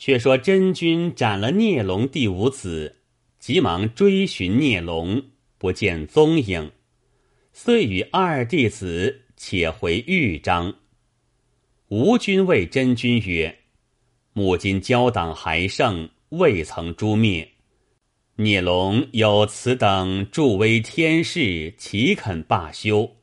[0.00, 2.96] 却说真君斩了孽龙第五子，
[3.38, 5.22] 急忙追寻孽龙，
[5.58, 6.72] 不见踪影，
[7.52, 10.74] 遂与二弟子且回豫章。
[11.88, 13.58] 吴君谓真君曰
[14.32, 17.46] ：“母今交党还剩，未曾诛灭。
[18.36, 23.16] 孽龙有此等助威天士，岂肯罢休？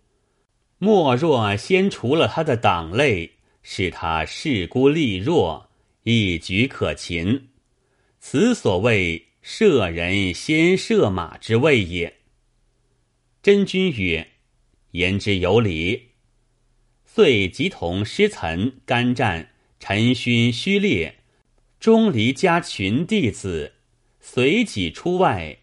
[0.77, 3.31] 莫若先除了他的党类，
[3.63, 5.63] 使他势孤力弱。”
[6.09, 7.49] 一举可擒，
[8.17, 12.19] 此所谓射人先射马之谓也。
[13.43, 14.25] 真君曰
[14.91, 16.11] ：“言之有理。”
[17.03, 21.17] 遂即同师岑、甘战、陈勋、虚烈、
[21.77, 23.73] 钟离家群弟子，
[24.21, 25.57] 随己出外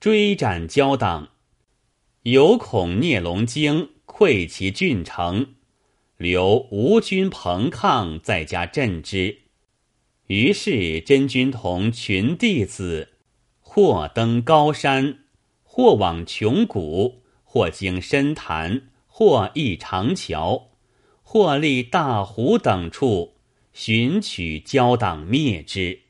[0.00, 1.30] 追斩交党，
[2.22, 5.54] 有恐聂龙精溃其郡城，
[6.16, 9.42] 留吴军彭抗在家镇之。
[10.28, 13.10] 于是真君同群弟子，
[13.60, 15.18] 或登高山，
[15.62, 20.70] 或往穷谷，或经深潭，或诣长桥，
[21.22, 23.34] 或立大湖等处，
[23.74, 26.00] 寻取交党灭之。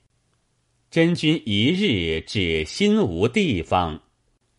[0.91, 4.03] 真君一日至心无地方，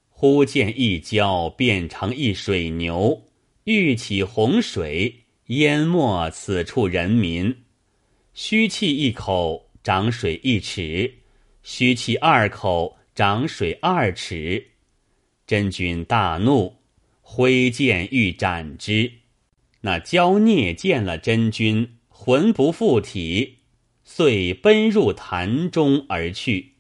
[0.10, 3.22] 忽见一礁变成一水牛，
[3.64, 7.56] 欲起洪水，淹没此处人民。
[8.38, 11.10] 虚气一口，涨水一尺；
[11.64, 14.72] 虚气二口，涨水二尺。
[15.48, 16.76] 真君大怒，
[17.22, 19.10] 挥剑欲斩之。
[19.80, 23.60] 那焦孽见了真君，魂不附体，
[24.04, 26.74] 遂奔入潭中而去。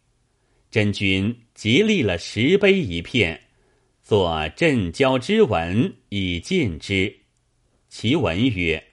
[0.70, 3.44] 真君即立了石碑一片，
[4.04, 7.22] 作镇交之文以尽之。
[7.88, 8.84] 其文曰。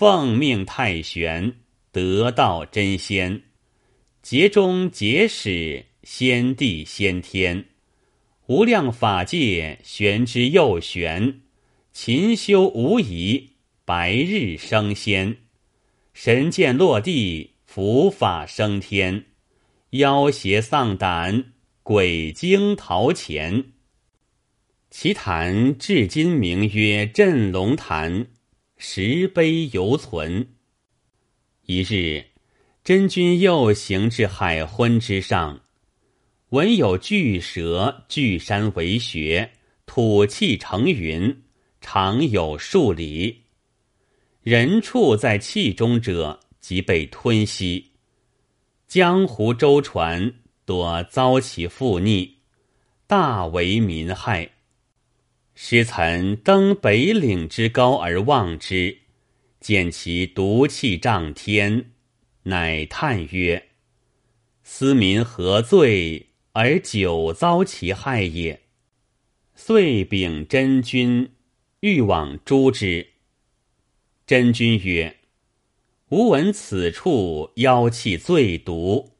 [0.00, 1.56] 奉命太玄，
[1.92, 3.42] 得道真仙，
[4.22, 7.66] 劫中劫始，先帝先天，
[8.46, 11.42] 无量法界玄之又玄，
[11.92, 13.50] 勤修无疑，
[13.84, 15.36] 白日升仙，
[16.14, 19.26] 神剑落地，佛法升天，
[19.90, 23.64] 妖邪丧胆，鬼精逃前。
[24.90, 28.28] 其坛至今名曰镇龙坛。
[28.82, 30.54] 石碑犹存。
[31.66, 32.24] 一日，
[32.82, 35.60] 真君又行至海昏之上，
[36.48, 39.50] 闻有巨蛇巨山为穴，
[39.84, 41.42] 吐气成云，
[41.82, 43.42] 长有数里。
[44.40, 47.90] 人畜在气中者，即被吞吸。
[48.88, 50.32] 江湖舟船
[50.64, 52.38] 多遭其覆逆，
[53.06, 54.50] 大为民害。
[55.62, 58.96] 师岑登北岭之高而望之，
[59.60, 61.90] 见其毒气涨天，
[62.44, 63.68] 乃叹曰
[64.64, 68.58] ：“斯民何罪而久遭其害也？”
[69.54, 71.30] 遂禀真君，
[71.80, 73.06] 欲往诛之。
[74.26, 75.14] 真君曰
[76.08, 79.12] ：“吾闻此处妖气最毒，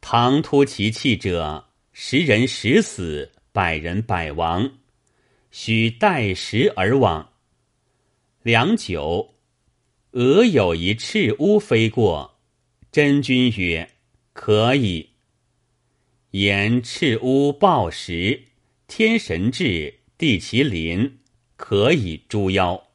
[0.00, 4.72] 唐突其气者，十人十死，百人百亡。”
[5.58, 7.32] 须待时而往。
[8.42, 9.36] 良久，
[10.10, 12.38] 俄有一赤乌飞过，
[12.92, 13.90] 真君曰
[14.34, 15.12] ：“可以。”
[16.32, 18.42] 言赤乌报时，
[18.86, 21.20] 天神至，地其临，
[21.56, 22.88] 可以诛妖。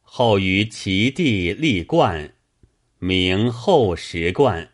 [0.00, 2.36] 后于其地立冠，
[3.00, 4.70] 名后石冠，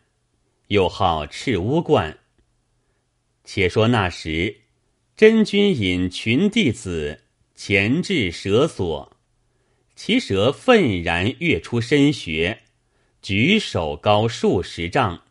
[0.67, 2.19] 又号赤乌冠。
[3.43, 4.60] 且说那时。
[5.21, 7.19] 真君引群弟子
[7.53, 9.15] 前至蛇所，
[9.95, 12.63] 其蛇愤然跃出深穴，
[13.21, 15.21] 举手高数十丈，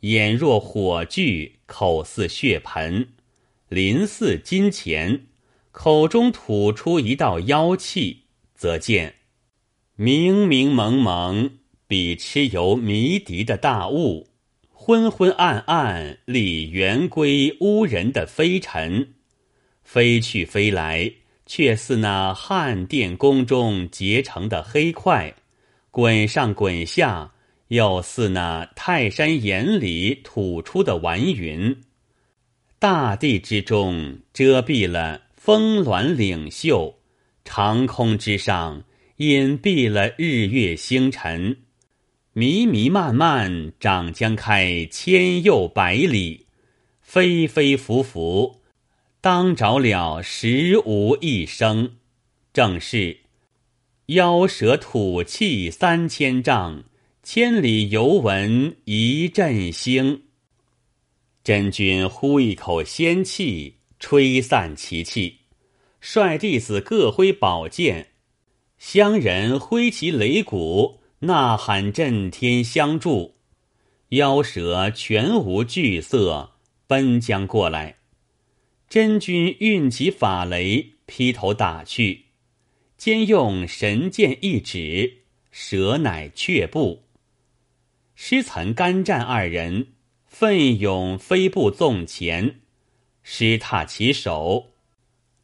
[0.00, 3.08] 眼若火炬，口似血盆，
[3.68, 5.26] 鳞似金钱，
[5.72, 8.22] 口中吐出一道妖气，
[8.54, 9.16] 则见
[9.94, 14.31] 明明蒙蒙，比蚩尤迷敌的大雾。
[14.84, 19.14] 昏昏暗暗，立圆规乌人的飞尘，
[19.84, 21.08] 飞去飞来，
[21.46, 25.32] 却似那汉殿宫中结成的黑块；
[25.92, 27.32] 滚上滚下，
[27.68, 31.80] 又似那泰山眼里吐出的顽云。
[32.80, 36.98] 大地之中遮蔽了峰峦岭秀，
[37.44, 38.82] 长空之上
[39.18, 41.56] 隐蔽了日月星辰。
[42.34, 46.46] 迷迷漫漫，长将开千又百里；
[47.02, 48.62] 飞飞浮浮，
[49.20, 51.96] 当着了十无一生。
[52.54, 53.18] 正是
[54.06, 56.84] 妖蛇吐气三千丈，
[57.22, 60.22] 千里犹闻一阵腥。
[61.44, 65.40] 真君呼一口仙气，吹散其气，
[66.00, 68.12] 率弟子各挥宝剑，
[68.78, 73.36] 乡人挥其擂鼓，呐喊震天相助。
[74.08, 76.52] 妖蛇全无惧色，
[76.86, 77.96] 奔将过来。
[78.88, 82.26] 真君运起法雷，劈头打去，
[82.96, 87.04] 兼用神剑一指，蛇乃却步。
[88.14, 89.92] 师岑、干战二人
[90.26, 92.60] 奋勇飞步纵前，
[93.22, 94.72] 师踏其首，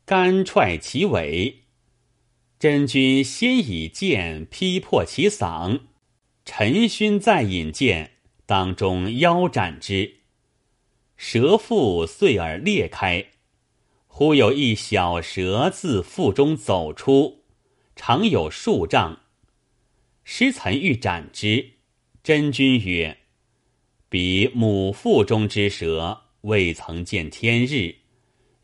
[0.05, 1.63] 干踹其尾。
[2.59, 5.83] 真君先以剑劈破其嗓，
[6.45, 8.15] 陈勋再引剑。
[8.47, 10.21] 当中腰斩之，
[11.17, 13.27] 蛇腹碎而裂开，
[14.07, 17.45] 忽有一小蛇自腹中走出，
[17.95, 19.21] 长有数丈。
[20.25, 21.75] 师岑欲斩之，
[22.25, 23.19] 真君曰
[24.09, 27.97] ：“彼母腹中之蛇，未曾见天日，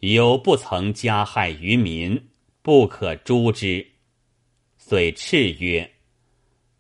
[0.00, 2.29] 有不曾加害于民，
[2.64, 3.88] 不可诛之。”
[4.78, 5.93] 遂叱曰：“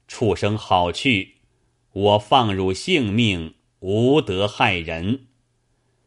[0.08, 1.34] 畜生好去！”
[1.92, 5.26] 我放汝性命，无得害人。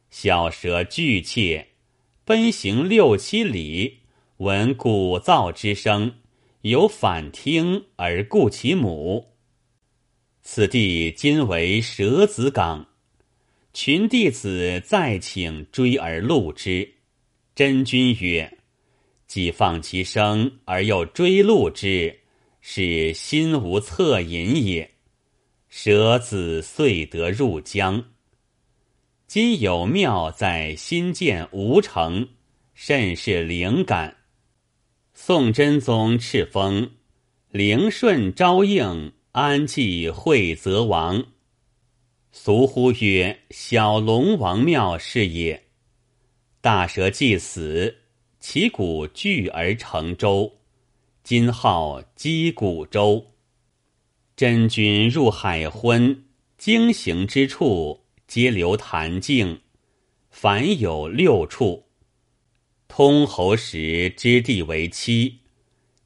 [0.10, 1.68] 小蛇惧怯，
[2.26, 4.00] 奔行六七里，
[4.38, 6.16] 闻鼓噪之声，
[6.62, 9.36] 有反听而顾其母。
[10.42, 12.88] 此地今为蛇子港，
[13.74, 16.96] 群弟子再请追而戮之。
[17.56, 18.57] 真君曰
[19.28, 22.22] ：“既放其生而又追戮之，
[22.62, 24.90] 是心无恻隐也。”
[25.70, 28.06] 蛇子遂得入江。
[29.28, 32.30] 今有庙在新建吴城，
[32.74, 34.16] 甚是灵感。
[35.14, 36.92] 宋真宗敕封，
[37.50, 41.26] 灵顺昭应安济惠泽王，
[42.32, 45.66] 俗呼曰小龙王庙是也。
[46.62, 47.98] 大蛇既死，
[48.40, 50.60] 其骨聚而成舟，
[51.24, 53.28] 今号击鼓舟。
[54.36, 56.24] 真君入海昏，
[56.58, 59.62] 经行之处皆留潭径，
[60.30, 61.86] 凡有六处。
[62.88, 65.40] 通侯石之地为七：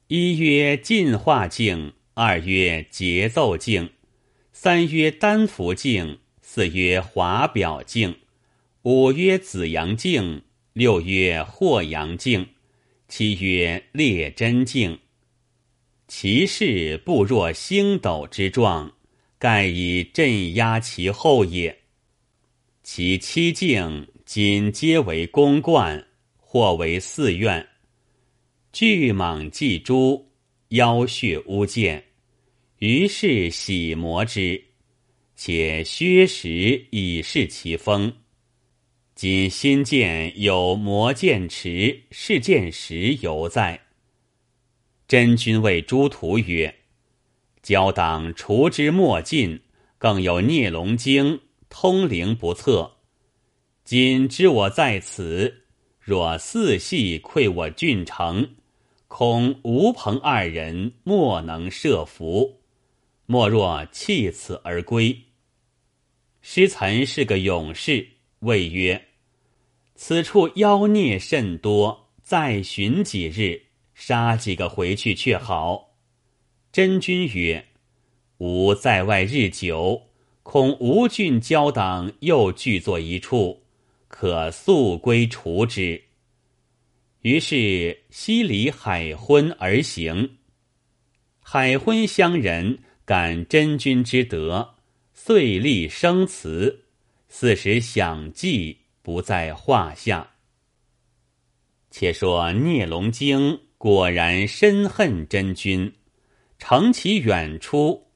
[0.08, 3.90] 一曰进化境，二曰节奏境，
[4.52, 8.16] 三曰丹服境，四曰华表境，
[8.82, 12.46] 五曰紫阳境，六曰霍阳境，
[13.06, 14.98] 七曰列真境。
[16.08, 18.90] 其势不若星斗之状，
[19.38, 21.78] 盖以镇压其后也。
[22.82, 27.68] 其七境今皆为宫观，或为寺院。
[28.72, 30.26] 巨蟒祭珠，
[30.68, 32.02] 妖血乌溅，
[32.78, 34.62] 于是洗磨之，
[35.36, 38.10] 且削石以示其风。
[39.22, 43.82] 今新建有魔剑池，是剑石犹在。
[45.06, 46.80] 真君谓诸徒曰
[47.62, 49.60] ：“交党除之莫尽，
[49.96, 51.38] 更有孽龙经，
[51.68, 52.96] 通灵不测。
[53.84, 55.66] 今知我在此，
[56.00, 58.56] 若四系窥我郡城，
[59.06, 62.60] 恐吴鹏二人莫能设伏，
[63.26, 65.16] 莫若弃此而归。”
[66.42, 68.04] 师岑是个勇士，
[68.40, 69.10] 谓曰
[70.04, 73.62] ：“此处妖孽甚多，再寻几日。”
[73.94, 75.94] 杀几个回去却好。
[76.72, 77.64] 真君曰
[78.38, 80.08] ：“吾在外日久，
[80.42, 83.62] 恐吴郡交党又聚作一处，
[84.08, 86.02] 可速归除之。”
[87.22, 90.38] 于是西离海昏而行。
[91.38, 94.74] 海昏乡人感真君之德，
[95.14, 96.86] 遂立生祠，
[97.28, 100.30] 四时享祭不在话下。
[101.90, 103.60] 且说聂龙经。
[103.82, 105.92] 果然深恨真君，
[106.56, 108.12] 乘其远出，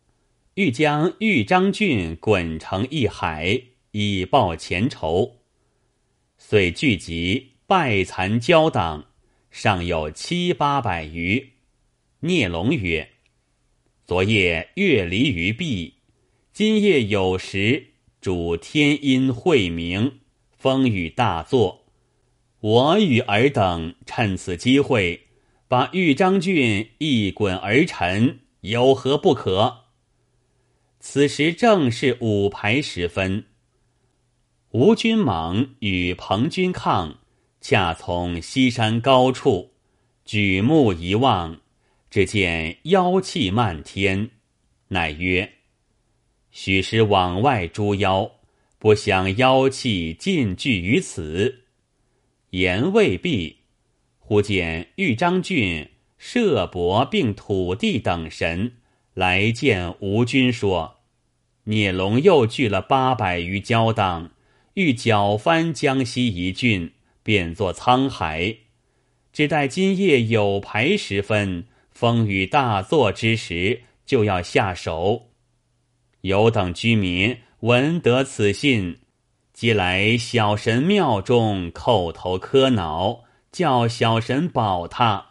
[0.55, 5.39] 欲将豫章郡滚成一海，以报前仇。
[6.39, 9.07] 遂聚集败残交党，
[9.51, 11.55] 尚有七八百余。
[12.21, 13.11] 聂龙曰
[14.07, 15.95] ：“昨夜月离于壁，
[16.53, 17.89] 今夜有时，
[18.21, 20.21] 主天阴晦明，
[20.57, 21.85] 风雨大作。
[22.61, 25.23] 我与尔等趁此机会。”
[25.69, 29.79] 把豫章郡一滚而沉，有何不可？
[31.01, 33.47] 此时正是午牌时分，
[34.71, 37.19] 吴军猛与彭军抗，
[37.61, 39.73] 恰从西山高处
[40.25, 41.61] 举目一望，
[42.11, 44.31] 只见妖气漫天，
[44.87, 45.53] 乃曰
[46.53, 48.31] ：“许时往外捉妖，
[48.87, 51.65] 不想妖气尽聚于此。
[52.51, 53.57] 言未毕，
[54.21, 58.75] 忽见豫章郡、射伯并土地等神
[59.13, 60.99] 来见吴军，说
[61.67, 64.31] ：“聂龙又聚了八百余交党，
[64.75, 66.93] 欲搅翻江西一郡，
[67.25, 68.59] 变作沧海。
[69.33, 75.31] 只待今夜有牌时分，风雨大作之时，就要下手。”
[76.23, 78.99] 有等居民闻得此信，
[79.55, 85.29] 即来小神庙中叩头磕脑，叫小神保他。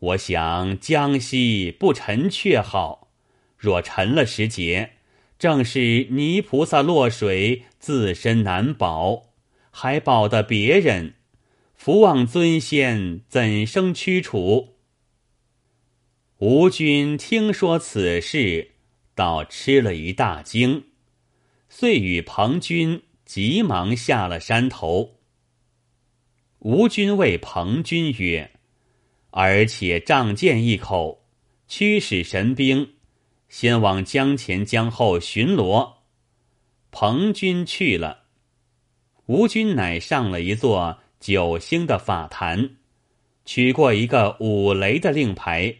[0.00, 3.08] 我想江西不沉却好，
[3.56, 4.90] 若沉了时节，
[5.38, 9.30] 正是泥菩萨落水，自身难保，
[9.70, 11.14] 还保得别人。
[11.74, 14.74] 福望尊仙怎生驱除？
[16.38, 18.72] 吴军听说此事。
[19.14, 20.84] 倒吃了一大惊，
[21.68, 25.16] 遂与彭军急忙下了山头。
[26.60, 28.50] 吴军谓彭军曰
[29.30, 31.24] ：“而且仗剑一口，
[31.68, 32.94] 驱使神兵，
[33.48, 35.98] 先往江前江后巡逻。”
[36.90, 38.24] 彭军去了，
[39.26, 42.76] 吴军乃上了一座九星的法坛，
[43.44, 45.76] 取过一个五雷的令牌，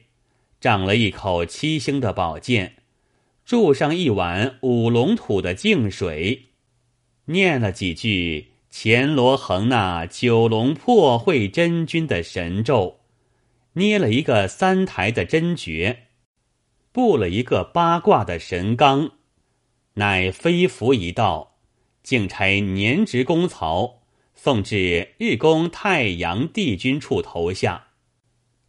[0.61, 2.77] 仗了一口七星的宝剑。
[3.49, 6.49] 注上一碗五龙土的净水，
[7.25, 13.01] 念了几句乾罗恒那九龙破会真君的神咒，
[13.73, 16.09] 捏了一个三台的真诀，
[16.93, 19.13] 布了一个八卦的神纲，
[19.95, 21.57] 乃飞符一道，
[22.03, 24.03] 竟差年职公曹。
[24.35, 27.87] 送至日宫太阳帝君处投下，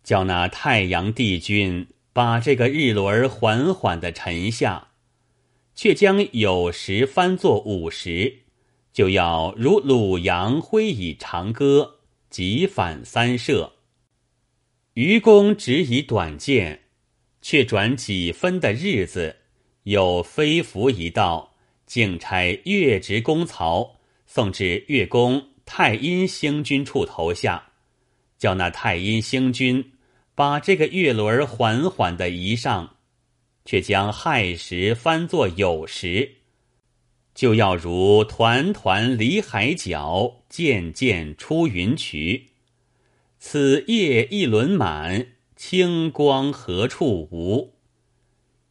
[0.06, 1.86] 叫那太阳帝君。
[2.20, 4.90] 把这个日轮缓缓的沉下，
[5.74, 8.40] 却将有时翻作午时，
[8.92, 12.00] 就要如鲁阳挥以长戈，
[12.30, 13.72] 急反三射。
[14.96, 16.82] 愚公只以短剑，
[17.42, 19.38] 却转几分的日子，
[19.84, 23.96] 有飞符一道，竟差越职公曹
[24.26, 27.70] 送至越宫太阴星君处投下，
[28.38, 29.94] 叫那太阴星君。
[30.40, 32.96] 把这个月轮缓缓的移上，
[33.66, 36.36] 却将亥时翻作酉时，
[37.36, 42.52] 就要如团团离海角，渐渐出云渠。
[43.38, 45.28] 此夜一轮满，
[45.58, 47.74] 清光何处无？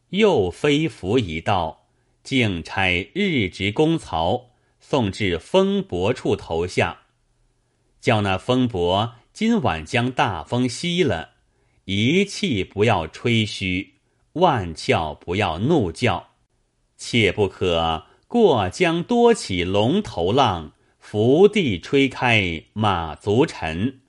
[0.09, 1.85] 又飞符一道，
[2.23, 4.49] 竟差日值公曹
[4.79, 7.01] 送至风伯处投下，
[8.01, 11.35] 叫那风伯今晚将大风息了。
[11.91, 13.95] 一气不要吹嘘，
[14.33, 16.33] 万窍不要怒叫，
[16.97, 24.01] 切不可过江多起龙头浪，伏地吹开马足尘。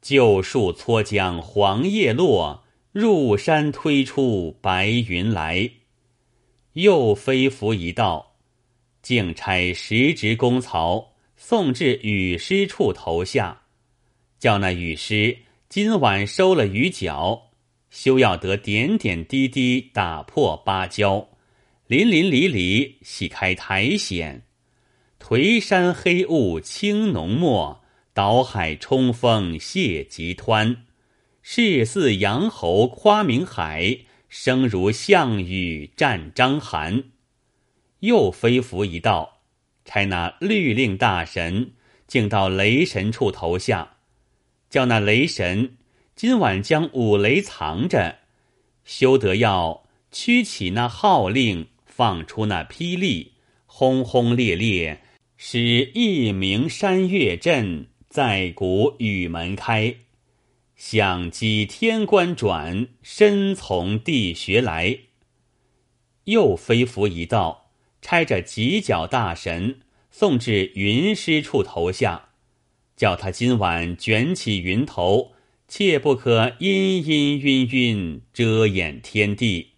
[0.00, 5.70] 旧树搓将黄叶落，入山推出白云来。
[6.72, 8.34] 又飞拂一道，
[9.00, 13.62] 竟差十职公曹送至雨师处头下，
[14.40, 15.38] 叫那雨师。
[15.74, 17.44] 今晚收了鱼饺，
[17.88, 21.30] 休要得点点滴滴打破芭蕉，
[21.86, 24.42] 淋淋漓漓洗开苔藓，
[25.18, 30.76] 颓山黑雾青浓墨，倒海冲锋泄急湍，
[31.40, 37.04] 势似杨侯夸明海，声如项羽战章邯。
[38.00, 39.40] 又飞符一道，
[39.86, 41.72] 差那律令大神
[42.06, 43.91] 竟到雷神处投下。
[44.72, 45.76] 叫那雷神
[46.16, 48.20] 今晚将五雷藏着，
[48.86, 53.32] 休得要驱起那号令，放出那霹雳，
[53.66, 55.02] 轰轰烈烈，
[55.36, 55.60] 使
[55.92, 59.94] 一鸣山岳震，在鼓雨门开，
[60.74, 64.96] 响击天关转，身从地穴来。
[66.24, 72.30] 又飞符一道，差着犄角大神送至云师处投下。
[73.02, 75.32] 叫他今晚卷起云头，
[75.66, 79.70] 切不可阴阴晕晕遮掩天地，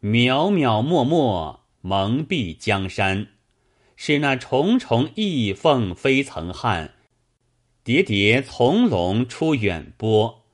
[0.00, 3.26] 渺渺漠漠蒙蔽江山，
[3.96, 6.94] 使那重重翼凤飞曾汉，
[7.84, 10.46] 叠叠从龙出远波，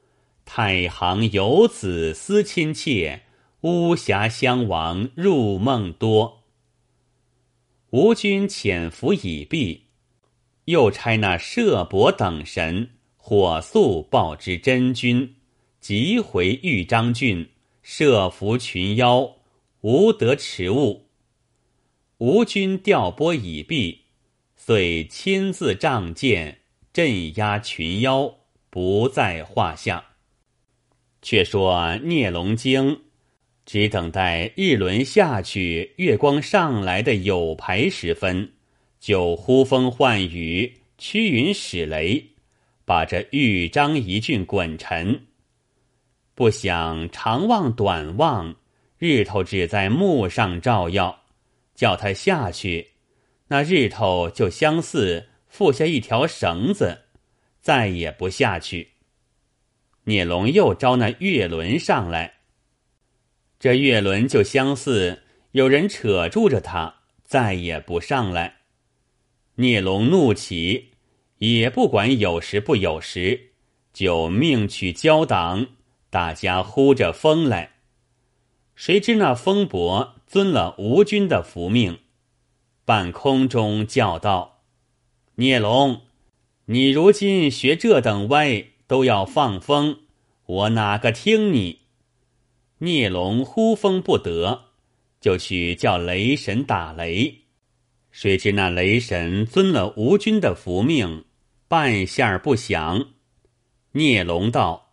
[0.45, 3.23] 太行游子思亲切，
[3.61, 6.43] 巫峡相王入梦多。
[7.91, 9.90] 吴军潜伏已毕。
[10.71, 15.35] 又差那射伯等神火速报之真君，
[15.81, 17.51] 即回豫章郡
[17.83, 19.35] 设伏群妖，
[19.81, 21.07] 无得持物。
[22.19, 24.03] 吴军调拨已毕，
[24.55, 26.61] 遂亲自仗剑
[26.93, 28.37] 镇压群妖，
[28.71, 30.05] 不在话下。
[31.21, 33.01] 却说聂龙经
[33.67, 38.53] 只等待日轮下去，月光上来的有排时分，
[39.01, 42.25] 就呼风唤雨，驱云使雷，
[42.85, 45.27] 把这豫章一郡滚沉。
[46.35, 48.55] 不想长望短望，
[48.99, 51.19] 日头只在木上照耀。
[51.75, 52.91] 叫他下去，
[53.49, 57.05] 那日头就相似附下一条绳子，
[57.63, 58.91] 再也不下去。
[60.05, 62.35] 聂龙又招那月轮上来，
[63.59, 68.60] 这月轮就相似有人扯住着他，再也不上来。
[69.61, 70.93] 聂龙怒起，
[71.37, 73.51] 也不管有时不有时，
[73.93, 75.67] 就命去交党，
[76.09, 77.73] 大家呼着风来。
[78.75, 80.17] 谁知那风伯。
[80.27, 81.99] 遵了吴军的福命，
[82.85, 84.61] 半空中叫道
[85.35, 86.03] ：“聂龙，
[86.67, 89.99] 你如今学这等歪，都要放风，
[90.47, 91.81] 我哪个听你？”
[92.79, 94.67] 聂龙呼风不得，
[95.21, 97.41] 就去叫雷神打雷。
[98.11, 101.25] 谁知那雷神遵了吴军的福命，
[101.69, 103.11] 半下不响。
[103.93, 104.91] 聂龙道：“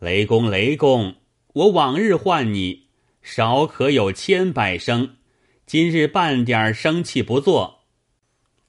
[0.00, 1.16] 雷公，雷公，
[1.52, 2.84] 我往日唤你。”
[3.24, 5.16] 少可有千百声，
[5.64, 7.84] 今日半点生气不做，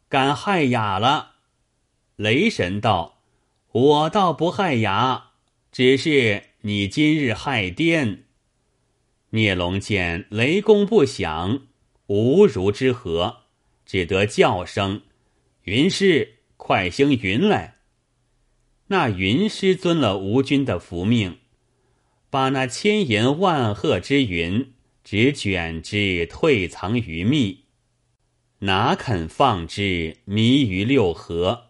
[0.08, 1.34] 敢害哑了。
[2.16, 3.20] 雷神道
[3.74, 5.32] ：“我倒不害哑，
[5.74, 8.24] 只是你今日害颠。”
[9.32, 11.64] 聂龙见雷公不响，
[12.08, 13.42] 无如之何，
[13.86, 15.04] 只得叫声
[15.63, 17.75] ：“云师，快兴云来！”
[18.88, 21.39] 那云师遵了吴军的福命。
[22.30, 24.74] 把那千言万壑之云，
[25.06, 27.63] 只卷之退藏于密，
[28.60, 31.68] 哪肯放之迷于六合？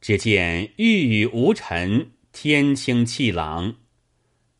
[0.00, 3.76] 只见玉宇无尘，天清气朗。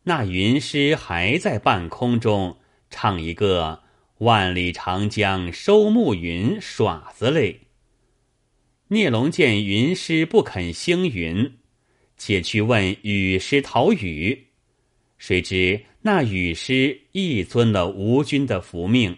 [0.03, 2.59] 那云师还在半空中
[2.91, 3.83] 唱一个
[4.19, 7.61] “万里长江收暮云”耍子嘞。
[8.87, 11.57] 聂龙见云师不肯兴云，
[12.17, 14.47] 且去问雨师讨雨。
[15.17, 19.17] 谁知那雨师亦遵了吴军的福命，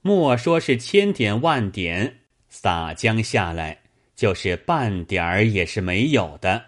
[0.00, 3.82] 莫说是千点万点洒江下来，
[4.14, 6.64] 就是半点儿也是没有的。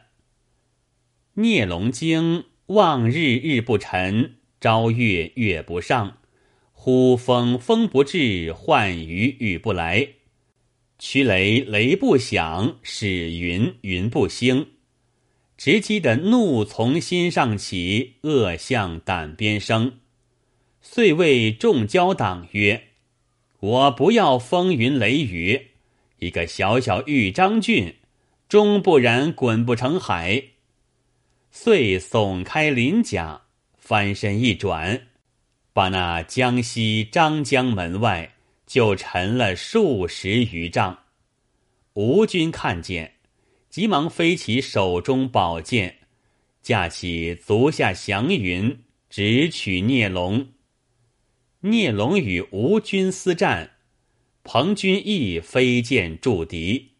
[1.34, 6.18] 聂龙惊望日日不沉，朝月月不上，
[6.86, 10.06] 呼风风不至，唤雨雨不来，
[11.00, 14.68] 驱雷雷不响，使云云不兴。
[15.56, 19.94] 直击的怒从心上起，恶向胆边生，
[20.80, 22.84] 遂谓众交党曰
[23.58, 25.70] ：“我不要风云雷雨，
[26.20, 27.96] 一个小小豫章郡，
[28.48, 30.40] 终不然滚不成海。”
[31.50, 33.42] 遂耸开鳞甲，
[33.76, 35.08] 翻身一转，
[35.76, 38.32] 把那江西张江门外
[38.66, 41.00] 就沉了数十余丈。
[41.92, 43.16] 吴军看见。
[43.68, 45.98] 急忙飞起手中宝剑，
[46.62, 50.48] 架起足下祥云，直取聂龙。
[51.60, 53.72] 聂龙与吴军厮战，
[54.44, 56.92] 彭军亦飞剑助敌，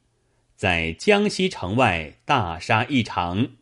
[0.55, 3.53] 在江西城外大杀一场。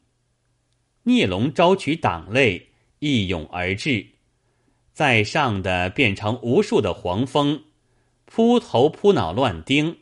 [1.05, 4.14] 聂龙招取党类，一涌而至，
[4.95, 7.65] 在上的变成无数的黄蜂，
[8.27, 9.99] 扑头扑脑乱叮。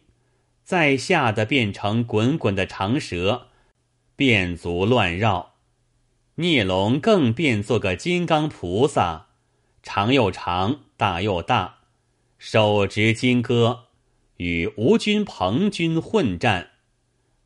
[0.62, 3.48] 在下的变成滚滚的长蛇，
[4.14, 5.54] 变足乱绕；
[6.34, 9.28] 孽龙更变作个金刚菩萨，
[9.82, 11.78] 长又长，大又大，
[12.38, 13.84] 手执金戈，
[14.36, 16.72] 与吴军、彭军混战。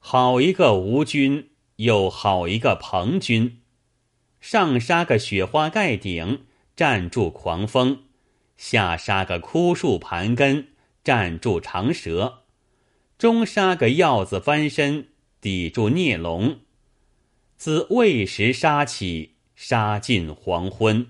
[0.01, 3.61] 好一个吴军，又好一个彭军，
[4.41, 6.45] 上杀个雪花盖顶，
[6.77, 8.03] 站住狂风；
[8.59, 10.69] 下杀个枯树盘根，
[11.03, 12.43] 站住长蛇。
[13.17, 15.09] 中杀个鹞子翻身，
[15.41, 16.59] 抵住孽龙。
[17.57, 21.07] 自未时杀起，杀尽黄昏。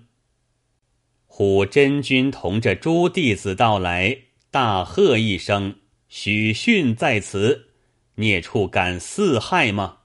[1.26, 4.16] 虎真君同着诸弟子到来，
[4.52, 7.70] 大喝一声：“许逊在此！
[8.14, 9.98] 孽畜敢四害吗？”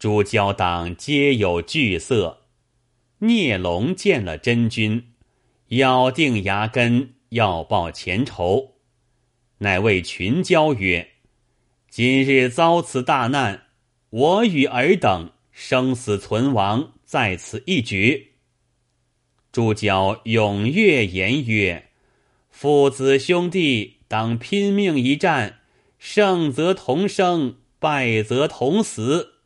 [0.00, 2.47] 诸交党皆有惧色。
[3.20, 5.08] 聂龙见了真君，
[5.70, 8.76] 咬定牙根，要报前仇。
[9.58, 11.14] 乃谓群交曰
[11.90, 13.64] ：“今日遭此大难，
[14.10, 18.34] 我与尔等生死存亡在此一举。”
[19.50, 21.88] 诸交踊跃言曰
[22.50, 25.58] ：“父子兄弟当拼命一战，
[25.98, 29.40] 胜则同生，败则同死。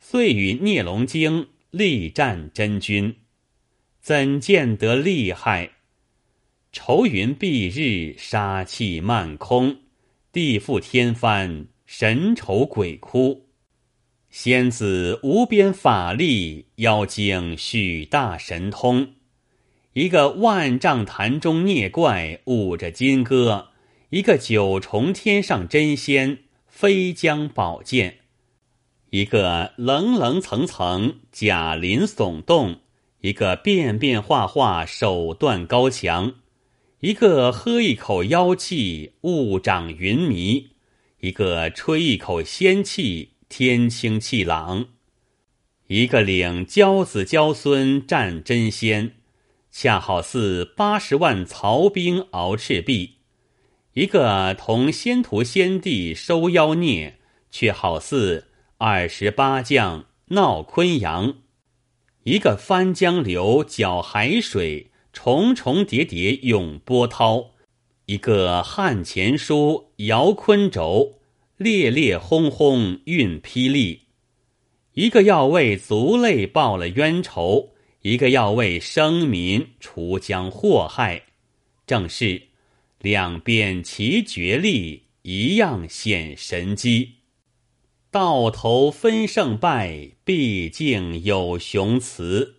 [0.00, 3.16] 遂与聂龙精力战真君，
[4.00, 5.72] 怎见得厉害？
[6.70, 9.78] 愁云蔽日，杀气漫空，
[10.30, 13.48] 地覆天翻，神愁鬼哭。
[14.30, 19.14] 仙子无边法力，妖精许大神通。
[19.94, 23.70] 一个万丈潭中孽怪舞着金戈，
[24.10, 28.18] 一个九重天上真仙飞将宝剑，
[29.14, 32.80] 一个棱棱层层假林耸动，
[33.20, 36.34] 一个变变化化手段高强，
[36.98, 40.70] 一个喝一口妖气雾长云迷，
[41.20, 44.86] 一个吹一口仙气天清气朗，
[45.86, 49.12] 一个领骄子骄孙战真仙。
[49.70, 53.18] 恰好似八十万曹兵熬赤壁，
[53.92, 57.18] 一个同仙徒仙帝收妖孽，
[57.52, 61.36] 却好似二十八将闹昆阳；
[62.24, 67.52] 一个翻江流搅海水，重重叠叠涌波涛；
[68.06, 71.20] 一个汉前书摇昆轴，
[71.56, 74.00] 烈烈轰轰运霹雳；
[74.94, 77.70] 一个要为族类报了冤仇。
[78.02, 81.22] 一个要为生民除将祸害，
[81.86, 82.42] 正是
[82.98, 87.12] 两边齐绝力，一样显神机。
[88.14, 92.58] 到头分胜败，毕竟有雄雌。